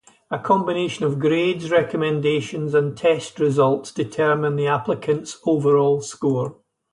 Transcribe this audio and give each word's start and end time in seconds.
A 0.31 0.39
combination 0.39 1.05
of 1.05 1.19
grades, 1.19 1.69
recommendations, 1.69 2.73
and 2.73 2.97
test 2.97 3.39
results 3.39 3.91
determine 3.91 4.55
the 4.55 4.65
applicants' 4.65 5.39
overall 5.45 6.01
score. 6.01 6.55